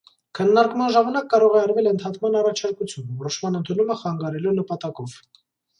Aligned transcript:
Քննարկման 0.37 0.89
ժամանակ 0.95 1.27
կարող 1.33 1.59
է 1.59 1.61
արվել 1.65 1.89
ընդհատման 1.91 2.39
առաջարկություն՝ 2.41 3.15
որոշման 3.21 3.61
ընդունումը 3.61 4.03
խանգարելու 4.05 4.61
նպատակով։ 4.63 5.21